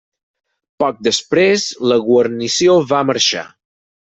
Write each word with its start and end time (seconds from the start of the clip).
Poc 0.83 1.03
després 1.07 1.67
la 1.91 1.99
guarnició 2.09 2.79
va 2.95 3.05
marxar. 3.11 3.47